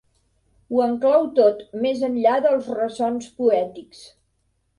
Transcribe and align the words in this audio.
Ho 0.69 0.79
enclou 0.85 1.27
tot, 1.39 1.61
més 1.83 2.01
enllà 2.07 2.33
dels 2.47 2.71
ressons 2.79 3.29
poètics. 3.43 4.03